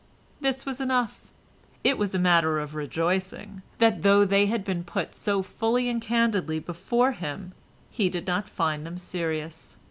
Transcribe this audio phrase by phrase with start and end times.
[0.39, 1.19] This was enough;
[1.83, 6.01] it was a matter for rejoicing that, though they had been put so fully and
[6.01, 7.51] candidly before him,
[7.91, 9.77] he did not find them serious.